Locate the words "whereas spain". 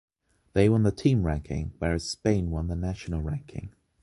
1.77-2.49